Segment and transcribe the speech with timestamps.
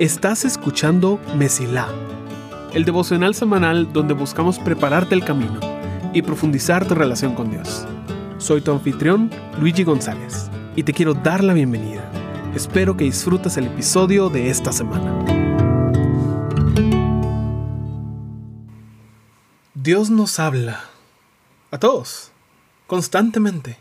[0.00, 1.86] Estás escuchando Mesilá,
[2.72, 5.60] el devocional semanal donde buscamos prepararte el camino
[6.14, 7.86] y profundizar tu relación con Dios.
[8.38, 9.30] Soy tu anfitrión,
[9.60, 12.02] Luigi González, y te quiero dar la bienvenida.
[12.54, 15.22] Espero que disfrutes el episodio de esta semana.
[19.74, 20.80] Dios nos habla
[21.70, 22.32] a todos,
[22.86, 23.76] constantemente.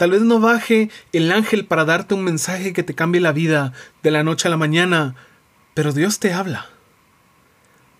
[0.00, 3.74] Tal vez no baje el ángel para darte un mensaje que te cambie la vida
[4.02, 5.14] de la noche a la mañana,
[5.74, 6.70] pero Dios te habla.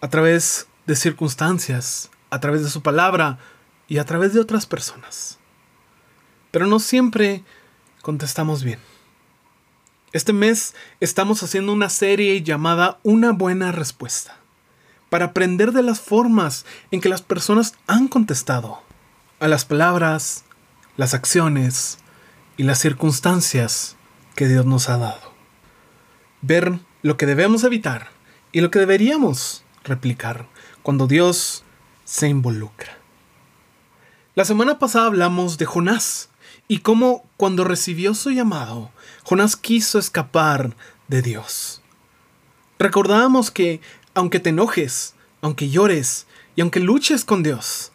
[0.01, 3.39] A través de circunstancias, a través de su palabra
[3.87, 5.39] y a través de otras personas.
[6.51, 7.45] Pero no siempre
[8.01, 8.79] contestamos bien.
[10.15, 14.39] Este mes estamos haciendo una serie llamada Una buena respuesta,
[15.11, 18.81] para aprender de las formas en que las personas han contestado
[19.39, 20.45] a las palabras,
[21.01, 21.97] las acciones
[22.59, 23.97] y las circunstancias
[24.37, 25.33] que Dios nos ha dado.
[26.43, 28.11] Ver lo que debemos evitar
[28.53, 30.47] y lo que deberíamos replicar
[30.83, 31.65] cuando Dios
[32.05, 32.99] se involucra.
[34.35, 36.29] La semana pasada hablamos de Jonás
[36.69, 38.91] y cómo cuando recibió su llamado,
[39.25, 40.77] Jonás quiso escapar
[41.09, 41.81] de Dios.
[42.79, 43.81] Recordábamos que
[44.13, 46.27] aunque te enojes, aunque llores
[46.57, 47.91] y aunque luches con Dios,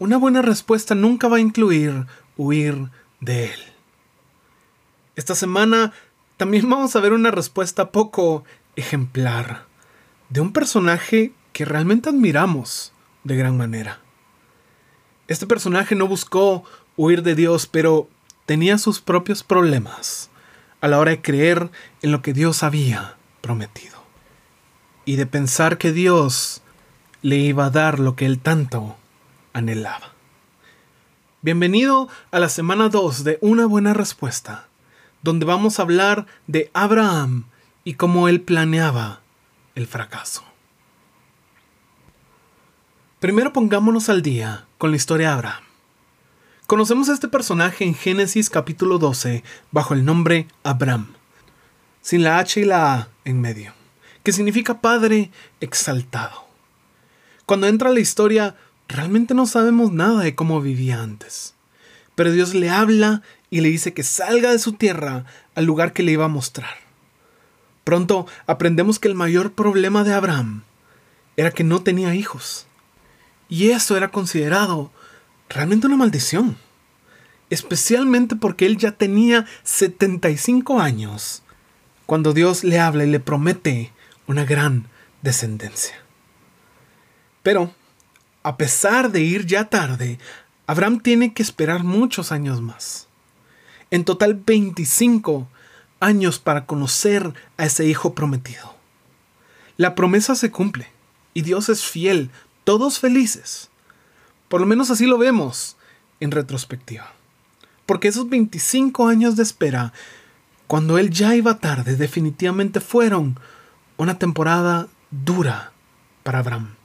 [0.00, 2.06] una buena respuesta nunca va a incluir
[2.36, 3.60] huir de Él.
[5.14, 5.92] Esta semana
[6.38, 8.42] también vamos a ver una respuesta poco
[8.76, 9.66] ejemplar
[10.30, 14.00] de un personaje que realmente admiramos de gran manera.
[15.28, 16.64] Este personaje no buscó
[16.96, 18.08] huir de Dios, pero
[18.46, 20.30] tenía sus propios problemas
[20.80, 21.70] a la hora de creer
[22.00, 24.02] en lo que Dios había prometido
[25.04, 26.62] y de pensar que Dios
[27.20, 28.96] le iba a dar lo que él tanto
[29.52, 30.12] anhelaba.
[31.42, 34.68] Bienvenido a la semana 2 de Una buena respuesta,
[35.22, 37.44] donde vamos a hablar de Abraham
[37.84, 39.20] y cómo él planeaba
[39.74, 40.44] el fracaso.
[43.20, 45.64] Primero pongámonos al día con la historia de Abraham.
[46.66, 49.42] Conocemos a este personaje en Génesis capítulo 12
[49.72, 51.14] bajo el nombre Abraham,
[52.00, 53.72] sin la H y la A en medio,
[54.22, 55.30] que significa Padre
[55.60, 56.46] exaltado.
[57.44, 58.56] Cuando entra la historia,
[58.90, 61.54] realmente no sabemos nada de cómo vivía antes.
[62.14, 65.24] Pero Dios le habla y le dice que salga de su tierra
[65.54, 66.74] al lugar que le iba a mostrar.
[67.84, 70.64] Pronto aprendemos que el mayor problema de Abraham
[71.36, 72.66] era que no tenía hijos.
[73.48, 74.90] Y eso era considerado
[75.48, 76.56] realmente una maldición.
[77.48, 81.42] Especialmente porque él ya tenía 75 años
[82.06, 83.92] cuando Dios le habla y le promete
[84.26, 84.86] una gran
[85.22, 85.94] descendencia.
[87.42, 87.72] Pero
[88.42, 90.18] a pesar de ir ya tarde,
[90.66, 93.08] Abraham tiene que esperar muchos años más.
[93.90, 95.48] En total 25
[95.98, 98.74] años para conocer a ese hijo prometido.
[99.76, 100.88] La promesa se cumple
[101.34, 102.30] y Dios es fiel,
[102.64, 103.68] todos felices.
[104.48, 105.76] Por lo menos así lo vemos
[106.20, 107.12] en retrospectiva.
[107.86, 109.92] Porque esos 25 años de espera,
[110.66, 113.38] cuando él ya iba tarde, definitivamente fueron
[113.96, 115.72] una temporada dura
[116.22, 116.79] para Abraham.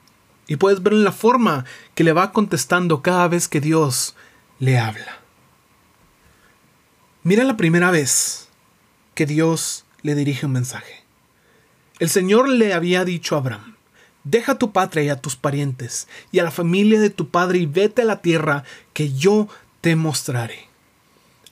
[0.47, 4.15] Y puedes ver la forma que le va contestando cada vez que Dios
[4.59, 5.19] le habla.
[7.23, 8.49] Mira la primera vez
[9.15, 11.03] que Dios le dirige un mensaje.
[11.97, 13.75] El Señor le había dicho a Abraham,
[14.23, 17.65] deja tu patria y a tus parientes y a la familia de tu padre y
[17.65, 18.63] vete a la tierra
[18.93, 19.47] que yo
[19.81, 20.67] te mostraré.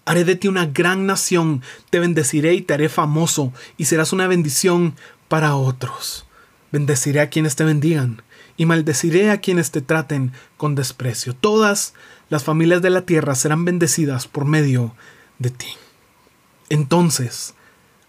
[0.06, 4.28] Haré de ti una gran nación, te bendeciré y te haré famoso y serás una
[4.28, 4.96] bendición
[5.30, 6.26] para otros.
[6.72, 8.22] Bendeciré a quienes te bendigan
[8.58, 11.36] y maldeciré a quienes te traten con desprecio.
[11.36, 11.94] Todas
[12.30, 14.94] las familias de la tierra serán bendecidas por medio
[15.40, 15.70] de ti.
[16.70, 17.56] Entonces,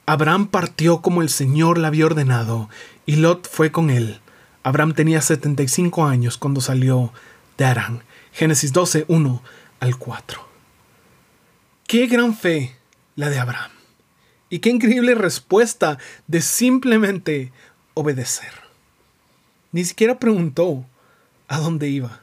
[0.06, 2.68] Abraham partió como el Señor le había ordenado,
[3.06, 4.20] y Lot fue con él.
[4.62, 7.12] Abraham tenía 75 años cuando salió
[7.58, 8.02] de Arán.
[8.32, 9.42] Génesis 12, 1
[9.80, 10.48] al 4.
[11.86, 12.76] Qué gran fe
[13.16, 13.70] la de Abraham.
[14.50, 17.52] Y qué increíble respuesta de simplemente
[17.94, 18.63] obedecer.
[19.74, 20.86] Ni siquiera preguntó
[21.48, 22.20] a dónde iba.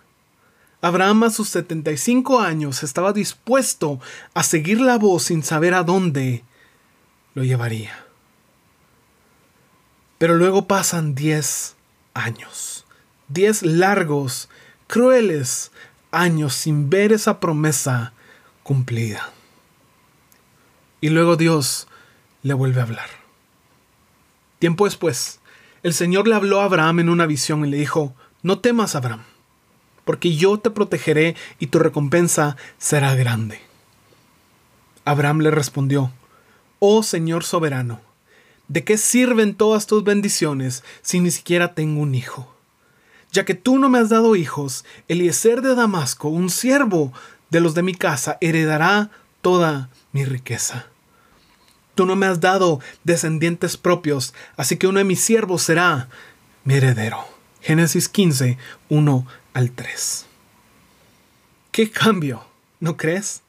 [0.80, 4.00] Abraham a sus 75 años estaba dispuesto
[4.33, 6.45] a seguir la voz sin saber a dónde
[7.33, 8.06] lo llevaría.
[10.18, 11.75] Pero luego pasan 10
[12.13, 12.86] años,
[13.27, 14.48] 10 largos,
[14.88, 15.74] crueles
[16.09, 18.13] años sin ver esa promesa
[18.63, 19.30] cumplida.
[21.01, 21.89] Y luego Dios
[22.44, 23.09] le vuelve a hablar.
[24.59, 25.41] Tiempo después,
[25.83, 28.13] el Señor le habló a Abraham en una visión y le dijo,
[28.44, 29.24] no temas, Abraham,
[30.06, 33.60] porque yo te protegeré y tu recompensa será grande.
[35.06, 36.12] Abraham le respondió,
[36.80, 38.01] oh Señor soberano,
[38.68, 42.56] ¿de qué sirven todas tus bendiciones si ni siquiera tengo un hijo?
[43.31, 47.13] Ya que tú no me has dado hijos, Eliezer de Damasco, un siervo
[47.50, 49.10] de los de mi casa, heredará
[49.42, 50.91] toda mi riqueza.
[51.96, 56.10] Tú no me has dado descendientes propios, así que uno de mis siervos será
[56.64, 57.26] mi heredero.
[57.62, 58.58] Génesis 15,
[58.90, 60.26] 1 al 3.
[61.72, 62.46] ¿Qué cambio?
[62.80, 63.42] ¿No crees?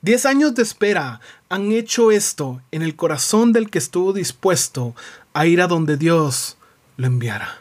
[0.00, 4.94] Diez años de espera han hecho esto en el corazón del que estuvo dispuesto
[5.34, 6.56] a ir a donde Dios
[6.96, 7.58] lo enviara.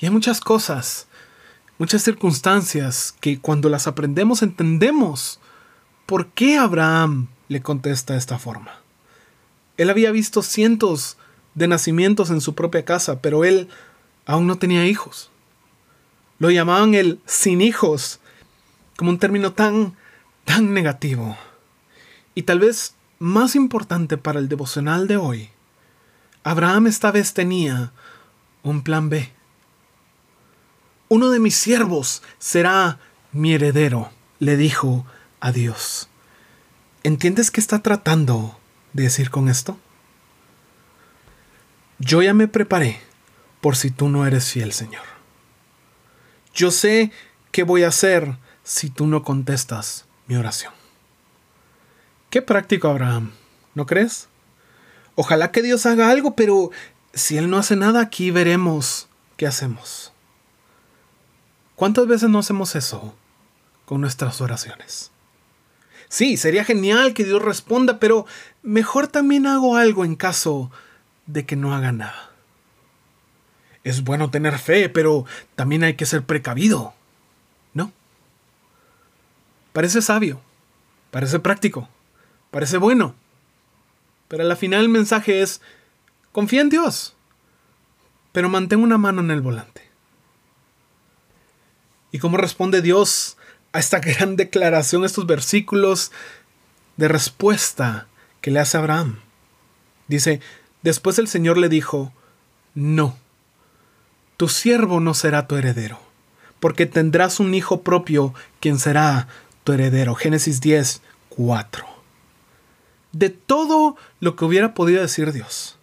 [0.00, 1.06] Y hay muchas cosas,
[1.78, 5.40] muchas circunstancias que cuando las aprendemos entendemos
[6.06, 8.80] por qué Abraham le contesta de esta forma.
[9.76, 11.18] Él había visto cientos
[11.56, 13.68] de nacimientos en su propia casa, pero él
[14.24, 15.30] aún no tenía hijos.
[16.38, 18.20] Lo llamaban el sin hijos,
[18.96, 19.96] como un término tan,
[20.44, 21.36] tan negativo.
[22.36, 25.50] Y tal vez más importante para el devocional de hoy,
[26.44, 27.92] Abraham esta vez tenía
[28.62, 29.28] un plan B.
[31.08, 33.00] Uno de mis siervos será
[33.32, 35.04] mi heredero, le dijo
[35.40, 36.09] a Dios.
[37.02, 38.58] ¿Entiendes qué está tratando
[38.92, 39.78] de decir con esto?
[41.98, 43.00] Yo ya me preparé
[43.62, 45.04] por si tú no eres fiel, Señor.
[46.54, 47.10] Yo sé
[47.52, 50.74] qué voy a hacer si tú no contestas mi oración.
[52.28, 53.32] Qué práctico, Abraham,
[53.74, 54.28] ¿no crees?
[55.14, 56.70] Ojalá que Dios haga algo, pero
[57.14, 59.08] si Él no hace nada, aquí veremos
[59.38, 60.12] qué hacemos.
[61.76, 63.14] ¿Cuántas veces no hacemos eso
[63.86, 65.10] con nuestras oraciones?
[66.10, 68.26] Sí, sería genial que Dios responda, pero
[68.64, 70.68] mejor también hago algo en caso
[71.26, 72.32] de que no haga nada.
[73.84, 75.24] Es bueno tener fe, pero
[75.54, 76.94] también hay que ser precavido,
[77.74, 77.92] ¿no?
[79.72, 80.40] Parece sabio,
[81.12, 81.88] parece práctico,
[82.50, 83.14] parece bueno,
[84.26, 85.60] pero al final el mensaje es,
[86.32, 87.14] confía en Dios,
[88.32, 89.88] pero mantén una mano en el volante.
[92.10, 93.36] ¿Y cómo responde Dios
[93.72, 96.12] a esta gran declaración, estos versículos
[96.96, 98.08] de respuesta
[98.40, 99.20] que le hace Abraham.
[100.08, 100.40] Dice,
[100.82, 102.12] después el Señor le dijo,
[102.74, 103.16] no,
[104.36, 106.00] tu siervo no será tu heredero,
[106.58, 109.28] porque tendrás un hijo propio quien será
[109.64, 110.14] tu heredero.
[110.14, 111.86] Génesis 10, 4.
[113.12, 115.78] De todo lo que hubiera podido decir Dios,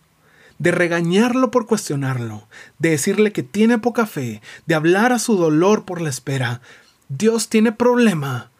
[0.59, 2.47] de regañarlo por cuestionarlo,
[2.79, 6.61] de decirle que tiene poca fe, de hablar a su dolor por la espera,
[7.09, 8.51] Dios tiene problema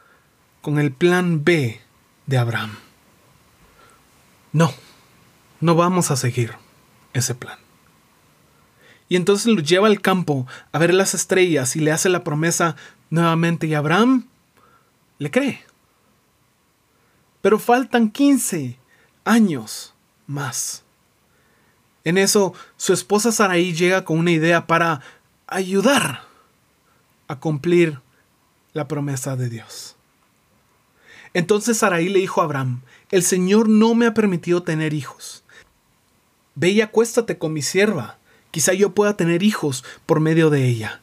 [0.62, 1.82] con el plan B
[2.26, 2.78] de Abraham.
[4.54, 4.74] No,
[5.60, 6.56] no vamos a seguir
[7.14, 7.58] ese plan.
[9.10, 12.76] Y entonces lo lleva al campo a ver las estrellas y le hace la promesa
[13.10, 14.28] nuevamente y Abraham
[15.18, 15.64] le cree.
[17.42, 18.78] Pero faltan 15
[19.24, 19.94] años
[20.26, 20.84] más.
[22.04, 25.02] En eso, su esposa Saraí llega con una idea para
[25.48, 26.24] ayudar
[27.28, 28.00] a cumplir
[28.78, 29.96] la promesa de Dios.
[31.34, 32.82] Entonces Sarai le dijo a Abraham,
[33.12, 35.44] el Señor no me ha permitido tener hijos.
[36.56, 38.18] Ve y acuéstate con mi sierva,
[38.52, 41.02] quizá yo pueda tener hijos por medio de ella.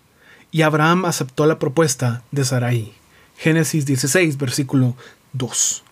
[0.51, 2.95] Y Abraham aceptó la propuesta de Sarai.
[3.37, 4.97] Génesis 16, versículo
[5.33, 5.83] 2.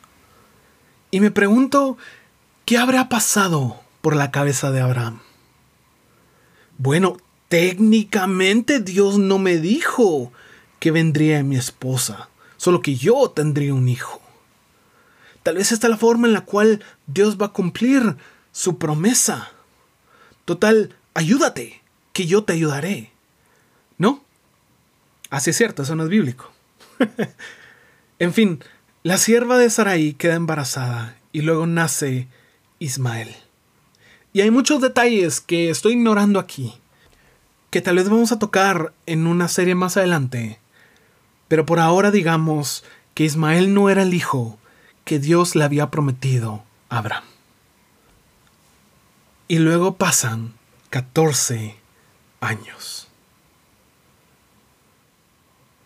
[1.10, 1.98] Y me pregunto,
[2.64, 5.20] ¿qué habrá pasado por la cabeza de Abraham?
[6.78, 7.16] Bueno,
[7.48, 10.32] técnicamente Dios no me dijo
[10.82, 14.20] que vendría mi esposa, solo que yo tendría un hijo.
[15.44, 18.16] Tal vez esta es la forma en la cual Dios va a cumplir
[18.50, 19.52] su promesa.
[20.44, 21.80] Total, ayúdate,
[22.12, 23.12] que yo te ayudaré.
[23.96, 24.24] ¿No?
[25.30, 26.50] Así es cierto, eso no es bíblico.
[28.18, 28.58] en fin,
[29.04, 32.26] la sierva de Sarai queda embarazada y luego nace
[32.80, 33.32] Ismael.
[34.32, 36.74] Y hay muchos detalles que estoy ignorando aquí,
[37.70, 40.58] que tal vez vamos a tocar en una serie más adelante,
[41.52, 42.82] pero por ahora digamos
[43.12, 44.58] que Ismael no era el hijo
[45.04, 47.24] que Dios le había prometido a Abraham.
[49.48, 50.54] Y luego pasan
[50.88, 51.76] 14
[52.40, 53.06] años.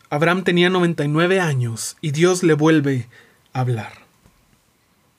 [0.09, 3.09] Abraham tenía 99 años y Dios le vuelve
[3.53, 3.93] a hablar.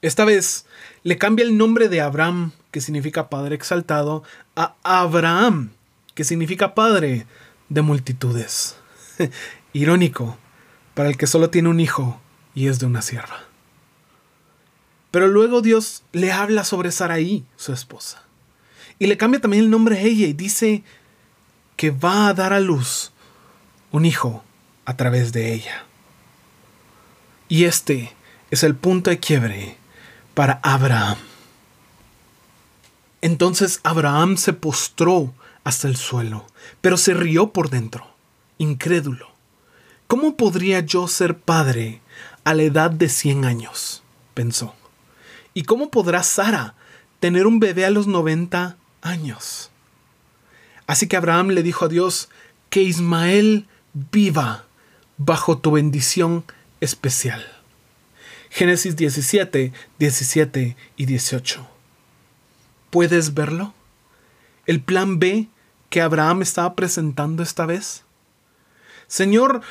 [0.02, 0.66] Esta vez
[1.04, 4.24] le cambia el nombre de Abraham, que significa Padre exaltado,
[4.56, 5.72] a Abraham,
[6.16, 7.28] que significa Padre
[7.68, 8.78] de multitudes.
[9.78, 10.38] Irónico
[10.96, 12.20] para el que solo tiene un hijo
[12.56, 13.42] y es de una sierva.
[15.12, 18.24] Pero luego Dios le habla sobre Saraí, su esposa.
[18.98, 20.84] Y le cambia también el nombre a ella y dice
[21.76, 23.12] que va a dar a luz
[23.92, 24.44] un hijo
[24.86, 25.86] a través de ella.
[27.48, 28.16] Y este
[28.50, 29.78] es el punto de quiebre
[30.34, 31.20] para Abraham.
[33.22, 36.48] Entonces Abraham se postró hasta el suelo,
[36.82, 38.16] pero se rió por dentro,
[38.58, 39.37] incrédulo.
[40.08, 42.02] ¿Cómo podría yo ser padre
[42.46, 44.04] a la edad de 100 años?
[44.34, 44.76] pensó.
[45.56, 46.76] ¿Y cómo podrá Sara
[47.20, 49.72] tener un bebé a los 90 años?
[50.86, 52.30] Así que Abraham le dijo a Dios
[52.70, 53.68] que Ismael
[54.12, 54.66] viva
[55.18, 56.46] bajo tu bendición
[56.80, 57.46] especial.
[58.50, 61.68] Génesis 17, 17 y 18.
[62.92, 63.74] ¿Puedes verlo?
[64.68, 65.48] ¿El plan B
[65.90, 68.04] que Abraham estaba presentando esta vez?
[69.08, 69.62] Señor,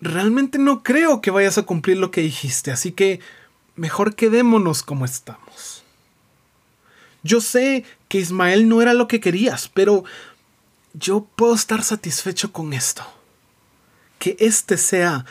[0.00, 3.20] realmente no creo que vayas a cumplir lo que dijiste, así que
[3.76, 5.84] mejor quedémonos como estamos.
[7.22, 10.04] Yo sé que Ismael no era lo que querías, pero
[10.94, 13.04] yo puedo estar satisfecho con esto.
[14.18, 15.26] Que este sea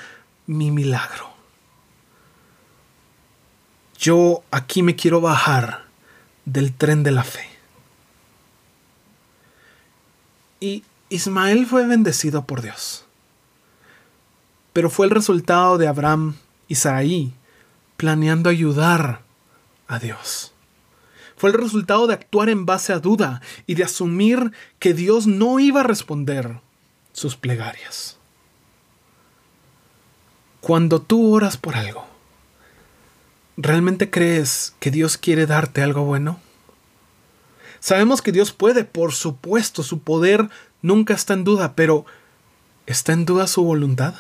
[0.45, 1.29] mi milagro.
[3.97, 5.85] Yo aquí me quiero bajar
[6.45, 7.49] del tren de la fe.
[10.59, 13.06] Y Ismael fue bendecido por Dios.
[14.77, 16.35] Pero fue el resultado de Abraham
[16.67, 17.33] y Sarai
[17.95, 19.23] planeando ayudar
[19.87, 20.53] a Dios.
[21.35, 25.57] Fue el resultado de actuar en base a duda y de asumir que Dios no
[25.57, 26.59] iba a responder
[27.11, 28.17] sus plegarias.
[30.61, 32.05] Cuando tú oras por algo,
[33.57, 36.39] ¿realmente crees que Dios quiere darte algo bueno?
[37.79, 40.51] Sabemos que Dios puede, por supuesto, su poder
[40.83, 42.05] nunca está en duda, pero
[42.85, 44.13] ¿está en duda su voluntad?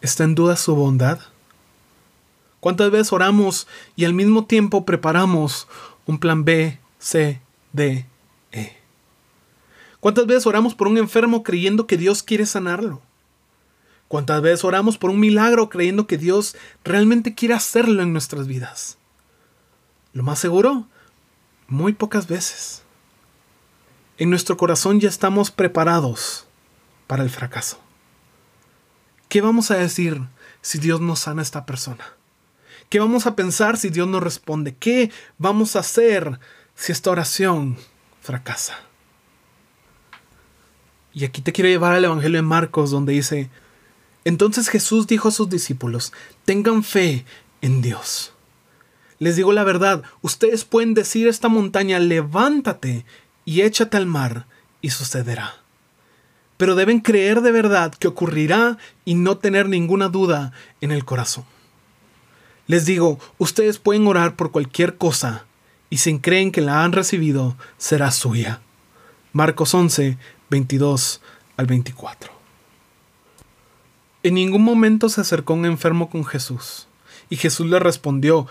[0.00, 1.20] ¿Está en duda su bondad?
[2.60, 5.68] ¿Cuántas veces oramos y al mismo tiempo preparamos
[6.06, 7.40] un plan B, C,
[7.72, 8.06] D,
[8.52, 8.76] E?
[10.00, 13.02] ¿Cuántas veces oramos por un enfermo creyendo que Dios quiere sanarlo?
[14.06, 18.98] ¿Cuántas veces oramos por un milagro creyendo que Dios realmente quiere hacerlo en nuestras vidas?
[20.12, 20.86] Lo más seguro,
[21.66, 22.82] muy pocas veces.
[24.16, 26.46] En nuestro corazón ya estamos preparados
[27.06, 27.78] para el fracaso.
[29.28, 30.22] ¿Qué vamos a decir
[30.62, 32.04] si Dios no sana a esta persona?
[32.88, 34.74] ¿Qué vamos a pensar si Dios no responde?
[34.74, 36.40] ¿Qué vamos a hacer
[36.74, 37.76] si esta oración
[38.22, 38.78] fracasa?
[41.12, 43.50] Y aquí te quiero llevar al Evangelio de Marcos donde dice,
[44.24, 46.12] entonces Jesús dijo a sus discípulos,
[46.44, 47.24] tengan fe
[47.60, 48.32] en Dios.
[49.18, 53.04] Les digo la verdad, ustedes pueden decir a esta montaña, levántate
[53.44, 54.46] y échate al mar,
[54.80, 55.56] y sucederá.
[56.58, 61.44] Pero deben creer de verdad que ocurrirá y no tener ninguna duda en el corazón.
[62.66, 65.46] Les digo, ustedes pueden orar por cualquier cosa,
[65.88, 68.60] y si creen que la han recibido, será suya.
[69.32, 70.18] Marcos 11,
[70.50, 71.22] 22
[71.56, 72.30] al 24.
[74.22, 76.88] En ningún momento se acercó un enfermo con Jesús,
[77.30, 78.46] y Jesús le respondió,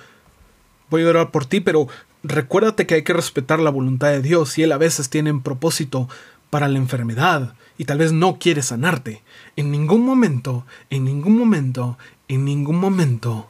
[0.89, 1.87] voy a orar por ti, pero
[2.23, 5.41] recuérdate que hay que respetar la voluntad de Dios y Él a veces tiene un
[5.41, 6.09] propósito
[6.49, 9.21] para la enfermedad y tal vez no quiere sanarte.
[9.55, 13.49] En ningún momento, en ningún momento, en ningún momento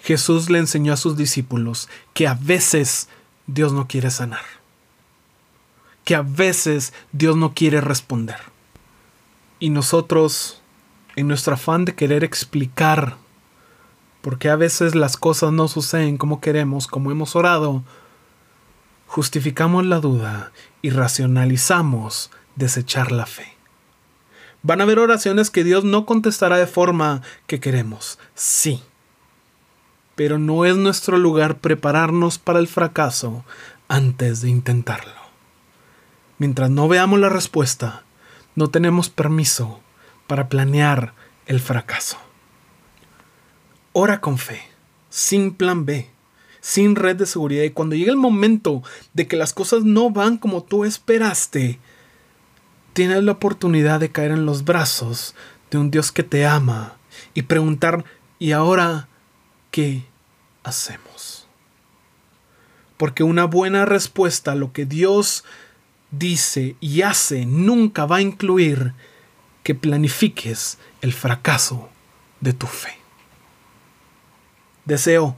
[0.00, 3.08] Jesús le enseñó a sus discípulos que a veces
[3.46, 4.44] Dios no quiere sanar,
[6.04, 8.38] que a veces Dios no quiere responder.
[9.60, 10.62] Y nosotros,
[11.16, 13.16] en nuestro afán de querer explicar
[14.20, 17.82] por qué a veces las cosas no suceden como queremos, como hemos orado,
[19.08, 23.56] justificamos la duda y racionalizamos desechar la fe.
[24.62, 28.84] Van a haber oraciones que Dios no contestará de forma que queremos, sí
[30.18, 33.44] pero no es nuestro lugar prepararnos para el fracaso
[33.86, 35.12] antes de intentarlo.
[36.38, 38.02] Mientras no veamos la respuesta,
[38.56, 39.78] no tenemos permiso
[40.26, 41.14] para planear
[41.46, 42.18] el fracaso.
[43.92, 44.60] Ora con fe,
[45.08, 46.10] sin plan B,
[46.60, 48.82] sin red de seguridad y cuando llegue el momento
[49.14, 51.78] de que las cosas no van como tú esperaste,
[52.92, 55.34] tienes la oportunidad de caer en los brazos
[55.70, 56.96] de un Dios que te ama
[57.34, 58.04] y preguntar,
[58.38, 59.08] ¿y ahora
[59.70, 60.04] qué
[60.64, 61.46] hacemos.
[62.96, 65.44] Porque una buena respuesta a lo que Dios
[66.10, 68.94] dice y hace nunca va a incluir
[69.62, 71.90] que planifiques el fracaso
[72.40, 72.96] de tu fe.
[74.84, 75.36] Deseo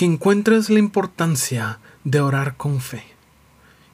[0.00, 3.04] que encuentres la importancia de orar con fe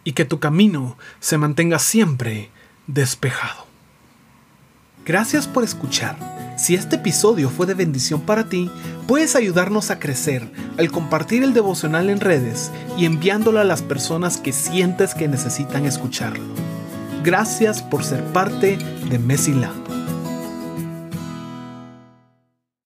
[0.05, 2.49] y que tu camino se mantenga siempre
[2.87, 3.67] despejado.
[5.05, 6.55] Gracias por escuchar.
[6.57, 8.71] Si este episodio fue de bendición para ti,
[9.09, 10.49] puedes ayudarnos a crecer
[10.79, 15.87] al compartir el devocional en redes y enviándolo a las personas que sientes que necesitan
[15.87, 16.55] escucharlo.
[17.25, 18.79] Gracias por ser parte
[19.11, 19.73] de Mesila.